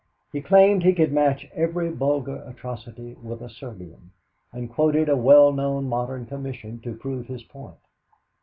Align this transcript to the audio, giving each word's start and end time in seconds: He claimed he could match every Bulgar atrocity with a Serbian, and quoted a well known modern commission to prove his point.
He 0.31 0.41
claimed 0.41 0.81
he 0.81 0.95
could 0.95 1.11
match 1.11 1.47
every 1.53 1.91
Bulgar 1.91 2.43
atrocity 2.47 3.13
with 3.21 3.39
a 3.39 3.51
Serbian, 3.51 4.09
and 4.51 4.67
quoted 4.73 5.09
a 5.09 5.15
well 5.15 5.51
known 5.53 5.87
modern 5.87 6.25
commission 6.25 6.79
to 6.79 6.95
prove 6.95 7.27
his 7.27 7.43
point. 7.43 7.77